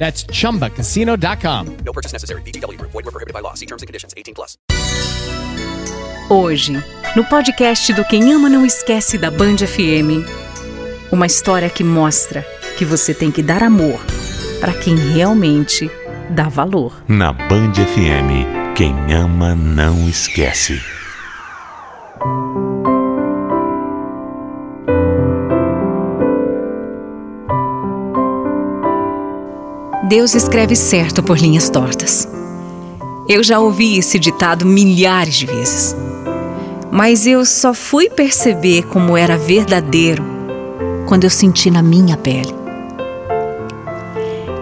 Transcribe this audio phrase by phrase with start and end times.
[0.00, 1.66] That's chumbacasino.com.
[1.84, 2.42] No purchase necessary.
[2.42, 2.92] VGW Group.
[2.92, 3.54] Void were prohibited by law.
[3.54, 4.14] See terms and conditions.
[4.16, 4.56] 18 plus.
[6.30, 6.72] Hoje,
[7.16, 10.24] no podcast do Quem Ama Não Esquece da Band FM,
[11.12, 12.46] uma história que mostra
[12.78, 14.00] que você tem que dar amor
[14.60, 15.90] para quem realmente
[16.30, 17.02] dá valor.
[17.08, 20.80] Na Band FM, quem ama não esquece.
[30.10, 32.28] Deus escreve certo por linhas tortas.
[33.28, 35.94] Eu já ouvi esse ditado milhares de vezes.
[36.90, 40.24] Mas eu só fui perceber como era verdadeiro
[41.06, 42.52] quando eu senti na minha pele.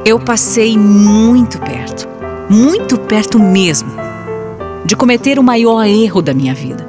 [0.04, 2.06] Eu passei muito perto,
[2.50, 3.88] muito perto mesmo,
[4.84, 6.86] de cometer o maior erro da minha vida.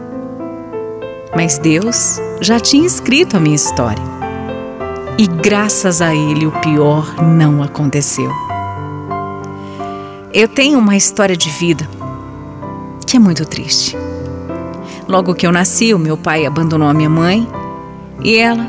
[1.34, 4.04] Mas Deus já tinha escrito a minha história.
[5.18, 8.49] E graças a Ele o pior não aconteceu.
[10.32, 11.90] Eu tenho uma história de vida
[13.08, 13.98] que é muito triste.
[15.08, 17.48] Logo que eu nasci, o meu pai abandonou a minha mãe
[18.24, 18.64] e ela,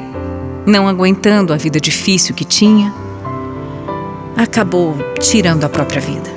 [0.64, 2.95] não aguentando a vida difícil que tinha,
[4.34, 6.30] acabou tirando a própria vida.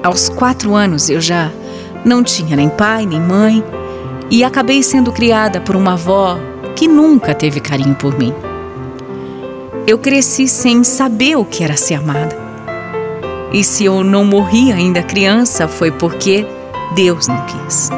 [0.00, 1.50] Aos quatro anos eu já
[2.04, 3.64] não tinha nem pai nem mãe
[4.30, 6.38] e acabei sendo criada por uma avó
[6.76, 8.32] que nunca teve carinho por mim.
[9.86, 12.34] Eu cresci sem saber o que era ser amada.
[13.52, 16.46] E se eu não morri ainda criança, foi porque
[16.94, 17.90] Deus não quis.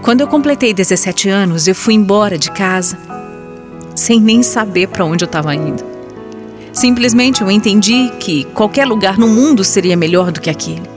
[0.00, 2.98] Quando eu completei 17 anos, eu fui embora de casa,
[3.94, 5.84] sem nem saber para onde eu estava indo.
[6.72, 10.90] Simplesmente eu entendi que qualquer lugar no mundo seria melhor do que aquele.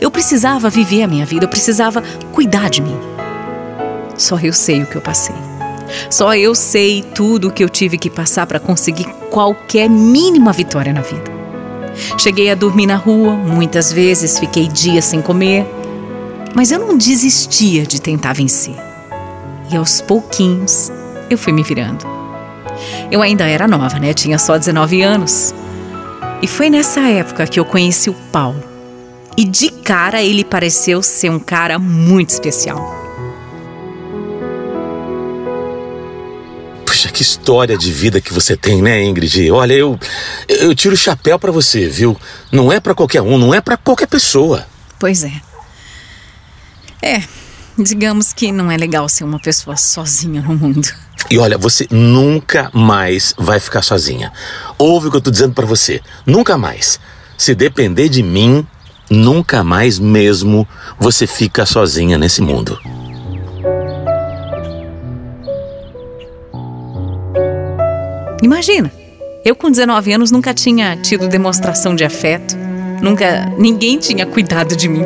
[0.00, 2.96] Eu precisava viver a minha vida, eu precisava cuidar de mim.
[4.16, 5.51] Só eu sei o que eu passei.
[6.10, 10.92] Só eu sei tudo o que eu tive que passar para conseguir qualquer mínima vitória
[10.92, 11.30] na vida.
[12.18, 15.66] Cheguei a dormir na rua, muitas vezes fiquei dias sem comer,
[16.54, 18.74] mas eu não desistia de tentar vencer.
[19.70, 20.90] E aos pouquinhos
[21.30, 22.04] eu fui me virando.
[23.10, 24.12] Eu ainda era nova, né?
[24.14, 25.54] Tinha só 19 anos.
[26.40, 28.62] E foi nessa época que eu conheci o Paulo.
[29.36, 33.01] E de cara ele pareceu ser um cara muito especial.
[37.12, 39.50] Que história de vida que você tem, né, Ingrid?
[39.50, 39.98] Olha, eu
[40.48, 42.16] eu tiro o chapéu pra você, viu?
[42.50, 44.66] Não é pra qualquer um, não é pra qualquer pessoa.
[44.98, 45.32] Pois é.
[47.02, 47.22] É,
[47.78, 50.88] digamos que não é legal ser uma pessoa sozinha no mundo.
[51.30, 54.32] E olha, você nunca mais vai ficar sozinha.
[54.78, 56.00] Ouve o que eu tô dizendo pra você.
[56.26, 56.98] Nunca mais.
[57.36, 58.66] Se depender de mim,
[59.10, 60.66] nunca mais mesmo
[60.98, 62.78] você fica sozinha nesse mundo.
[68.42, 68.92] Imagina,
[69.44, 72.56] eu com 19 anos nunca tinha tido demonstração de afeto,
[73.00, 75.04] nunca ninguém tinha cuidado de mim.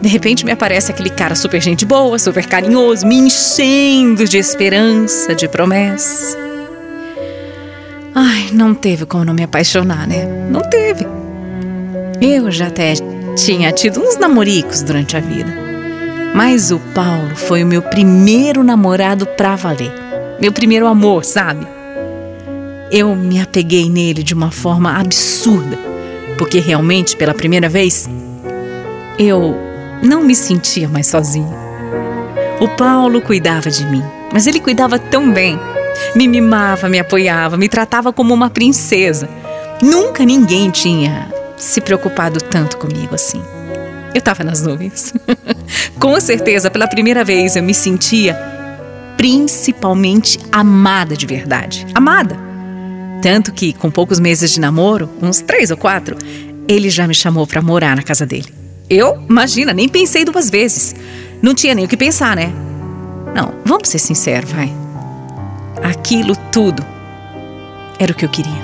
[0.00, 5.34] De repente me aparece aquele cara super gente boa, super carinhoso, me enchendo de esperança,
[5.34, 6.38] de promessa.
[8.14, 10.24] Ai, não teve como não me apaixonar, né?
[10.50, 11.06] Não teve.
[12.18, 12.94] Eu já até
[13.36, 15.52] tinha tido uns namoricos durante a vida.
[16.34, 19.92] Mas o Paulo foi o meu primeiro namorado pra valer.
[20.40, 21.75] Meu primeiro amor, sabe?
[22.90, 25.76] Eu me apeguei nele de uma forma absurda,
[26.38, 28.08] porque realmente, pela primeira vez,
[29.18, 29.56] eu
[30.02, 31.56] não me sentia mais sozinha.
[32.60, 34.02] O Paulo cuidava de mim,
[34.32, 35.58] mas ele cuidava tão bem.
[36.14, 39.28] Me mimava, me apoiava, me tratava como uma princesa.
[39.82, 43.42] Nunca ninguém tinha se preocupado tanto comigo assim.
[44.14, 45.12] Eu estava nas nuvens.
[45.98, 48.36] Com certeza, pela primeira vez eu me sentia
[49.16, 51.86] principalmente amada de verdade.
[51.94, 52.45] Amada.
[53.26, 56.16] Tanto que, com poucos meses de namoro, uns três ou quatro,
[56.68, 58.54] ele já me chamou para morar na casa dele.
[58.88, 60.94] Eu, imagina, nem pensei duas vezes.
[61.42, 62.52] Não tinha nem o que pensar, né?
[63.34, 64.72] Não, vamos ser sinceros, vai.
[65.82, 66.86] Aquilo tudo
[67.98, 68.62] era o que eu queria.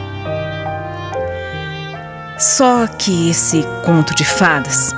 [2.39, 4.95] Só que esse conto de fadas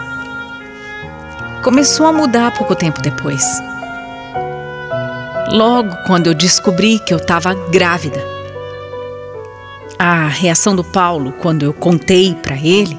[1.62, 3.43] começou a mudar pouco tempo depois.
[5.49, 8.34] Logo quando eu descobri que eu estava grávida.
[10.06, 12.95] A reação do Paulo quando eu contei para ele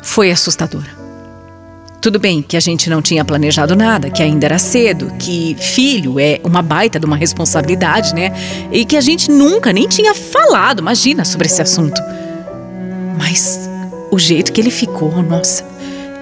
[0.00, 0.86] foi assustadora.
[2.00, 6.20] Tudo bem que a gente não tinha planejado nada, que ainda era cedo, que filho
[6.20, 8.30] é uma baita de uma responsabilidade, né?
[8.70, 12.00] E que a gente nunca nem tinha falado, imagina, sobre esse assunto.
[13.18, 13.68] Mas
[14.12, 15.64] o jeito que ele ficou, nossa,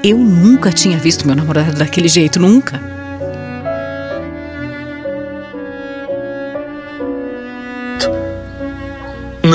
[0.03, 2.81] eu nunca tinha visto meu namorado daquele jeito, nunca.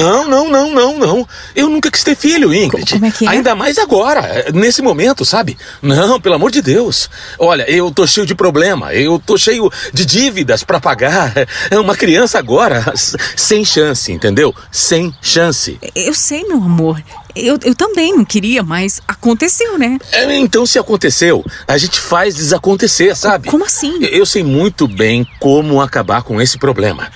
[0.02, 1.28] Não, não, não, não, não.
[1.56, 2.94] Eu nunca quis ter filho, Ingrid.
[2.94, 3.30] Como é que é?
[3.30, 5.58] Ainda mais agora, nesse momento, sabe?
[5.82, 7.10] Não, pelo amor de Deus.
[7.38, 11.34] Olha, eu tô cheio de problema, eu tô cheio de dívidas para pagar.
[11.70, 12.94] É uma criança agora,
[13.36, 14.54] sem chance, entendeu?
[14.72, 15.80] Sem chance.
[15.96, 17.02] Eu sei, meu amor.
[17.36, 19.98] Eu, eu também não queria, mas aconteceu, né?
[20.12, 23.50] É, então, se aconteceu, a gente faz desacontecer, sabe?
[23.50, 24.04] Como assim?
[24.04, 27.10] Eu sei muito bem como acabar com esse problema.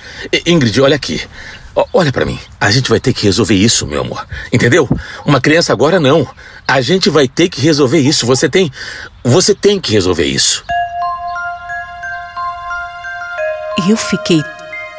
[0.46, 1.20] Ingrid, olha aqui.
[1.92, 4.26] Olha para mim, a gente vai ter que resolver isso, meu amor.
[4.50, 4.88] Entendeu?
[5.26, 6.26] Uma criança agora não.
[6.66, 8.24] A gente vai ter que resolver isso.
[8.26, 8.72] Você tem.
[9.22, 10.64] Você tem que resolver isso.
[13.86, 14.42] Eu fiquei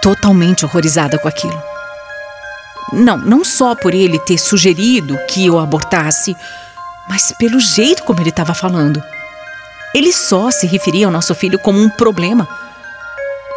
[0.04, 1.62] totalmente horrorizada com aquilo.
[2.94, 6.36] Não, não só por ele ter sugerido que eu abortasse,
[7.10, 9.04] mas pelo jeito como ele estava falando.
[9.96, 12.48] Ele só se referia ao nosso filho como um problema.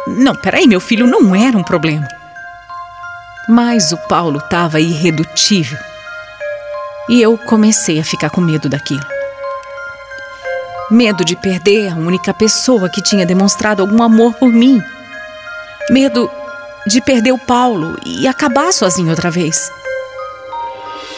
[0.07, 2.07] Não, peraí, meu filho não era um problema.
[3.49, 5.77] Mas o Paulo estava irredutível.
[7.09, 9.05] E eu comecei a ficar com medo daquilo.
[10.91, 14.79] Medo de perder a única pessoa que tinha demonstrado algum amor por mim.
[15.89, 16.29] Medo
[16.85, 19.71] de perder o Paulo e acabar sozinho outra vez.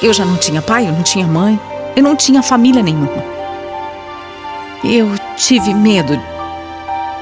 [0.01, 1.59] Eu já não tinha pai, eu não tinha mãe,
[1.95, 3.23] eu não tinha família nenhuma.
[4.83, 6.19] Eu tive medo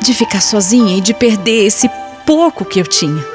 [0.02, 1.90] de ficar sozinha e de perder esse
[2.26, 3.31] pouco que eu tinha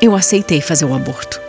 [0.00, 1.40] eu aceitei fazer o aborto.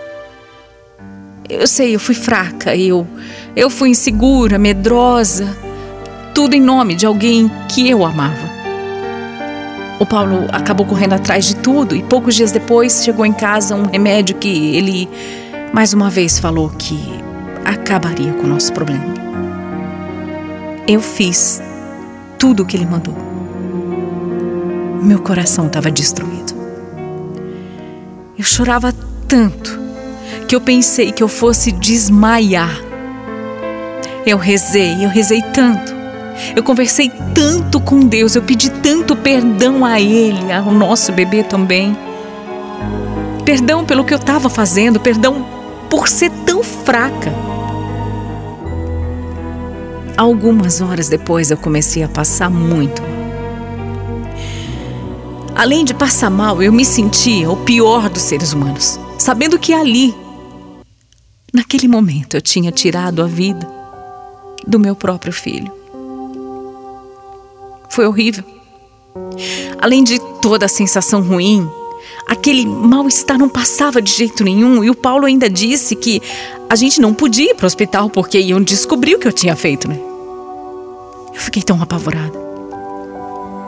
[1.50, 3.08] Eu sei, eu fui fraca, eu,
[3.56, 5.56] eu fui insegura, medrosa,
[6.34, 8.50] tudo em nome de alguém que eu amava.
[10.00, 13.84] O Paulo acabou correndo atrás de tudo e poucos dias depois chegou em casa um
[13.84, 15.08] remédio que ele
[15.74, 16.98] mais uma vez falou que
[17.64, 19.14] acabaria com o nosso problema.
[20.88, 21.62] Eu fiz
[22.40, 23.16] tudo o que ele mandou.
[25.04, 26.61] Meu coração estava destruído.
[28.42, 28.92] Eu chorava
[29.28, 29.80] tanto
[30.48, 32.76] que eu pensei que eu fosse desmaiar.
[34.26, 35.94] Eu rezei, eu rezei tanto.
[36.56, 41.96] Eu conversei tanto com Deus, eu pedi tanto perdão a Ele, ao nosso bebê também.
[43.46, 45.46] Perdão pelo que eu estava fazendo, perdão
[45.88, 47.32] por ser tão fraca.
[50.18, 53.04] Algumas horas depois eu comecei a passar muito
[55.56, 60.16] Além de passar mal, eu me sentia o pior dos seres humanos, sabendo que ali,
[61.54, 63.68] naquele momento, eu tinha tirado a vida
[64.66, 65.72] do meu próprio filho.
[67.90, 68.44] Foi horrível.
[69.80, 71.70] Além de toda a sensação ruim,
[72.28, 76.22] aquele mal-estar não passava de jeito nenhum e o Paulo ainda disse que
[76.70, 79.56] a gente não podia ir para o hospital porque iam descobrir o que eu tinha
[79.56, 80.00] feito, né?
[81.34, 82.51] Eu fiquei tão apavorada.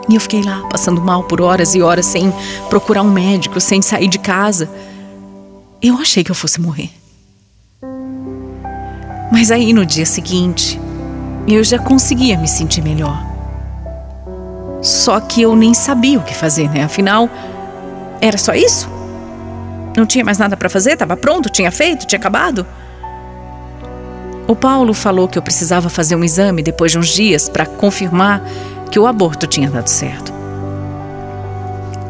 [0.08, 2.32] E eu fiquei lá, passando mal por horas e horas sem
[2.68, 4.68] procurar um médico, sem sair de casa.
[5.80, 6.90] Eu achei que eu fosse morrer.
[9.32, 10.80] Mas aí no dia seguinte,
[11.48, 13.22] eu já conseguia me sentir melhor.
[14.82, 16.84] Só que eu nem sabia o que fazer, né?
[16.84, 17.28] Afinal,
[18.20, 18.88] era só isso?
[19.96, 20.92] Não tinha mais nada para fazer?
[20.92, 21.48] Estava pronto?
[21.48, 22.06] Tinha feito?
[22.06, 22.66] Tinha acabado?
[24.46, 28.42] O Paulo falou que eu precisava fazer um exame depois de uns dias para confirmar
[28.94, 30.32] que o aborto tinha dado certo.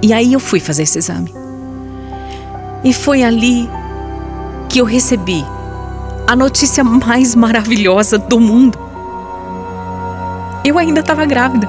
[0.03, 1.35] E aí eu fui fazer esse exame.
[2.85, 3.67] E foi ali
[4.69, 5.43] que eu recebi
[6.27, 8.79] a notícia mais maravilhosa do mundo.
[10.63, 11.67] Eu ainda estava grávida.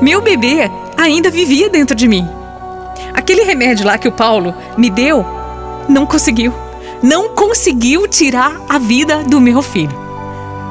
[0.00, 2.26] Meu bebê ainda vivia dentro de mim.
[3.12, 5.22] Aquele remédio lá que o Paulo me deu
[5.86, 6.50] não conseguiu.
[7.02, 10.07] Não conseguiu tirar a vida do meu filho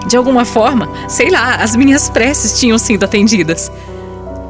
[0.05, 3.71] de alguma forma, sei lá, as minhas preces tinham sido atendidas.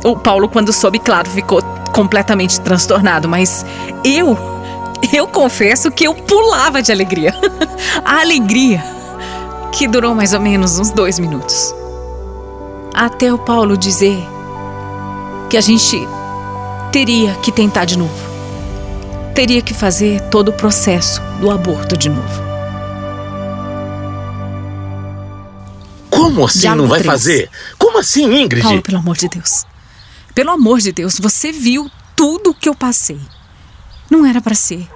[0.04, 1.62] O Paulo, quando soube, claro, ficou
[1.92, 3.66] completamente transtornado, mas
[4.04, 4.38] eu
[5.13, 7.34] Eu confesso que eu pulava de alegria.
[8.04, 8.84] A alegria
[9.72, 11.74] que durou mais ou menos uns dois minutos.
[12.94, 14.18] Até o Paulo dizer
[15.50, 16.08] que a gente
[16.92, 18.27] teria que tentar de novo.
[19.36, 22.47] Teria que fazer todo o processo do aborto de novo.
[26.27, 27.50] Como assim Diálogo não vai fazer?
[27.77, 28.63] Como assim, Ingrid?
[28.63, 29.65] Paulo, pelo amor de Deus.
[30.36, 33.19] Pelo amor de Deus, você viu tudo o que eu passei.
[34.10, 34.88] Não era para ser.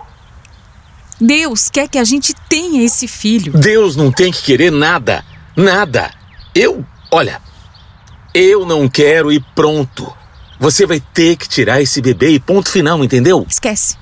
[1.19, 3.53] Deus quer que a gente tenha esse filho.
[3.53, 5.23] Deus não tem que querer nada.
[5.55, 6.11] Nada.
[6.53, 7.41] Eu, olha,
[8.33, 10.11] eu não quero e pronto.
[10.59, 13.45] Você vai ter que tirar esse bebê e ponto final, entendeu?
[13.49, 14.00] Esquece.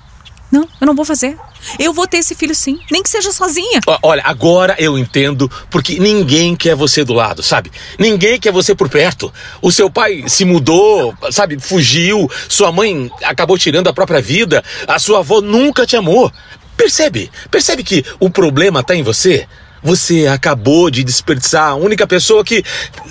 [0.52, 1.38] Não, eu não vou fazer.
[1.78, 3.82] Eu vou ter esse filho sim, nem que seja sozinha.
[4.02, 7.72] Olha, agora eu entendo porque ninguém quer você do lado, sabe?
[7.98, 9.32] Ninguém quer você por perto.
[9.62, 11.60] O seu pai se mudou, sabe?
[11.60, 12.30] Fugiu.
[12.48, 14.64] Sua mãe acabou tirando a própria vida.
[14.88, 16.32] A sua avó nunca te amou.
[16.76, 17.30] Percebe?
[17.52, 19.48] Percebe que o problema tá em você?
[19.84, 22.64] Você acabou de desperdiçar a única pessoa que,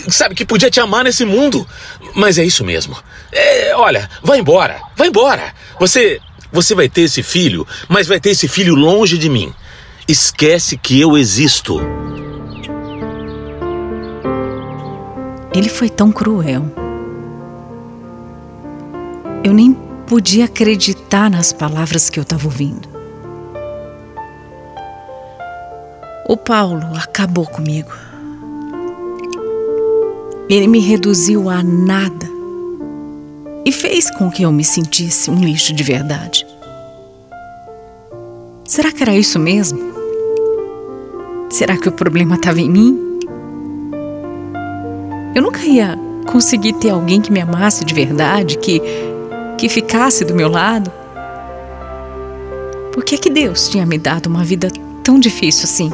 [0.09, 1.66] sabe, que podia te amar nesse mundo.
[2.14, 2.97] Mas é isso mesmo.
[3.33, 5.54] É, olha, vai embora, vai embora.
[5.78, 6.21] Você,
[6.52, 9.52] você vai ter esse filho, mas vai ter esse filho longe de mim.
[10.07, 11.78] Esquece que eu existo.
[15.55, 16.64] Ele foi tão cruel.
[19.45, 19.75] Eu nem
[20.07, 22.88] podia acreditar nas palavras que eu estava ouvindo.
[26.26, 27.93] O Paulo acabou comigo.
[30.49, 32.38] Ele me reduziu a nada
[33.68, 36.46] e fez com que eu me sentisse um lixo de verdade.
[38.64, 39.78] Será que era isso mesmo?
[41.50, 42.98] Será que o problema estava em mim?
[45.34, 48.80] Eu nunca ia conseguir ter alguém que me amasse de verdade, que,
[49.58, 50.90] que ficasse do meu lado.
[52.90, 54.70] Por que, que Deus tinha me dado uma vida
[55.04, 55.90] tão difícil assim?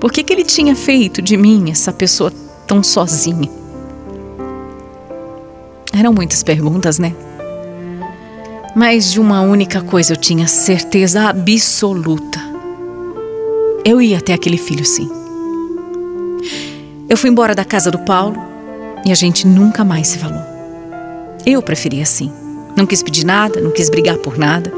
[0.00, 2.32] Por que, que Ele tinha feito de mim essa pessoa
[2.66, 3.65] tão sozinha?
[5.98, 7.14] Eram muitas perguntas, né?
[8.74, 12.38] Mas de uma única coisa eu tinha certeza absoluta.
[13.82, 15.08] Eu ia ter aquele filho, sim.
[17.08, 18.36] Eu fui embora da casa do Paulo
[19.06, 20.42] e a gente nunca mais se falou.
[21.46, 22.30] Eu preferi assim.
[22.76, 24.70] Não quis pedir nada, não quis brigar por nada.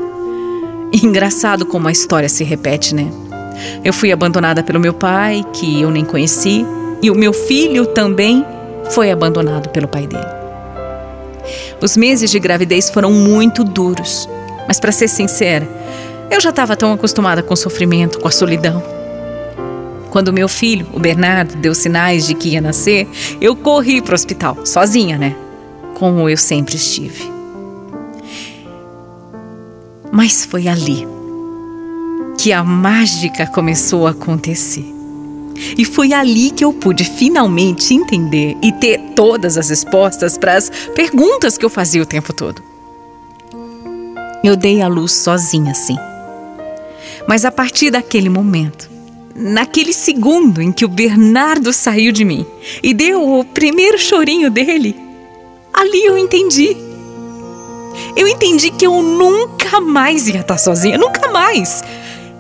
[1.02, 3.10] Engraçado como a história se repete, né?
[3.82, 6.64] Eu fui abandonada pelo meu pai, que eu nem conheci,
[7.02, 8.46] e o meu filho também
[8.90, 10.38] foi abandonado pelo pai dele.
[11.80, 14.28] Os meses de gravidez foram muito duros,
[14.66, 15.68] mas para ser sincera,
[16.30, 18.82] eu já estava tão acostumada com o sofrimento, com a solidão.
[20.10, 23.06] Quando meu filho, o Bernardo, deu sinais de que ia nascer,
[23.40, 25.36] eu corri para o hospital, sozinha, né?
[25.94, 27.30] Como eu sempre estive.
[30.10, 31.06] Mas foi ali
[32.38, 34.97] que a mágica começou a acontecer.
[35.76, 40.70] E foi ali que eu pude finalmente entender e ter todas as respostas para as
[40.94, 42.62] perguntas que eu fazia o tempo todo.
[44.42, 45.96] Eu dei a luz sozinha, sim.
[47.26, 48.88] Mas a partir daquele momento,
[49.34, 52.46] naquele segundo em que o Bernardo saiu de mim
[52.82, 54.96] e deu o primeiro chorinho dele,
[55.72, 56.76] ali eu entendi.
[58.16, 61.82] Eu entendi que eu nunca mais ia estar sozinha, nunca mais.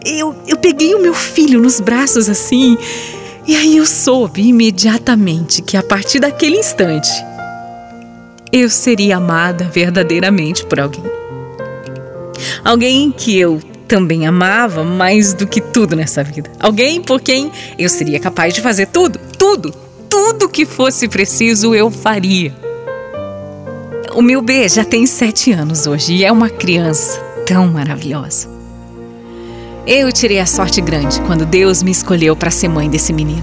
[0.04, 2.78] Eu, eu peguei o meu filho nos braços assim,
[3.46, 7.10] e aí eu soube imediatamente que a partir daquele instante
[8.52, 11.04] eu seria amada verdadeiramente por alguém.
[12.64, 16.50] Alguém que eu também amava mais do que tudo nessa vida.
[16.60, 19.72] Alguém por quem eu seria capaz de fazer tudo, tudo,
[20.08, 22.54] tudo que fosse preciso eu faria.
[24.14, 28.57] O meu B já tem sete anos hoje e é uma criança tão maravilhosa.
[29.90, 33.42] Eu tirei a sorte grande quando Deus me escolheu para ser mãe desse menino.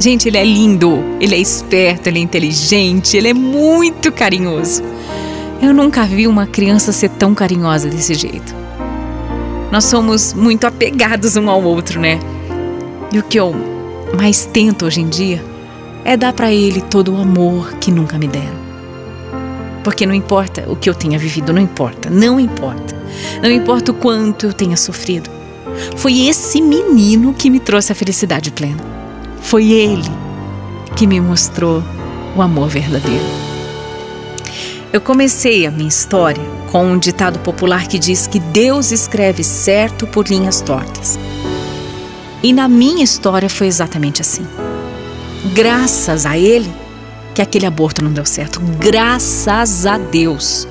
[0.00, 4.82] Gente, ele é lindo, ele é esperto, ele é inteligente, ele é muito carinhoso.
[5.60, 8.54] Eu nunca vi uma criança ser tão carinhosa desse jeito.
[9.70, 12.18] Nós somos muito apegados um ao outro, né?
[13.12, 13.54] E o que eu
[14.16, 15.44] mais tento hoje em dia
[16.02, 18.62] é dar para ele todo o amor que nunca me deram.
[19.84, 22.96] Porque não importa o que eu tenha vivido, não importa, não importa.
[23.42, 25.41] Não importa o quanto eu tenha sofrido.
[25.96, 28.82] Foi esse menino que me trouxe a felicidade plena.
[29.40, 30.10] Foi ele
[30.96, 31.82] que me mostrou
[32.36, 33.24] o amor verdadeiro.
[34.92, 40.06] Eu comecei a minha história com um ditado popular que diz que Deus escreve certo
[40.06, 41.18] por linhas tortas.
[42.42, 44.46] E na minha história foi exatamente assim.
[45.54, 46.70] Graças a ele
[47.34, 48.60] que aquele aborto não deu certo.
[48.78, 50.68] Graças a Deus.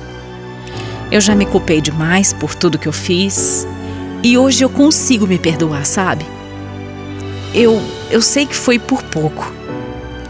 [1.10, 3.66] Eu já me culpei demais por tudo que eu fiz
[4.22, 6.24] e hoje eu consigo me perdoar, sabe?
[7.54, 9.52] Eu, eu sei que foi por pouco,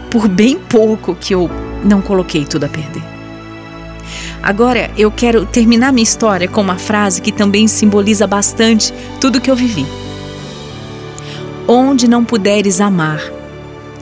[0.09, 1.49] por bem pouco que eu
[1.83, 3.03] não coloquei tudo a perder.
[4.41, 9.49] Agora eu quero terminar minha história com uma frase que também simboliza bastante tudo que
[9.49, 9.85] eu vivi.
[11.65, 13.21] Onde não puderes amar,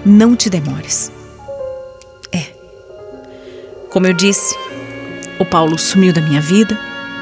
[0.04, 1.12] não te demores.
[2.32, 2.46] É.
[3.92, 4.56] Como eu disse,
[5.40, 6.76] o Paulo sumiu da minha vida,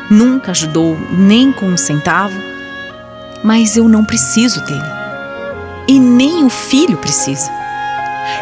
[0.10, 2.49] nunca ajudou nem com um centavo,
[3.44, 4.82] mas eu não preciso dele.
[5.88, 7.50] E nem o filho precisa.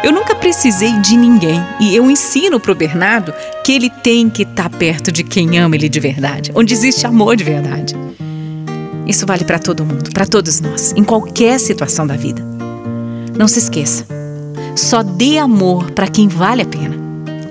[0.02, 3.32] Eu nunca precisei de ninguém e eu ensino para o Bernardo
[3.64, 7.06] que ele tem que estar tá perto de quem ama ele de verdade, onde existe
[7.06, 7.96] amor de verdade.
[9.06, 12.42] Isso vale para todo mundo, para todos nós, em qualquer situação da vida.
[13.36, 14.06] Não se esqueça,
[14.76, 16.96] só dê amor para quem vale a pena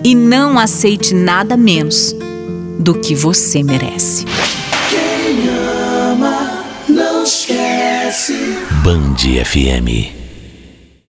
[0.04, 2.16] e não aceite nada menos
[2.80, 4.26] do que você merece.
[7.28, 8.58] Esquece.
[8.86, 10.17] Band FM.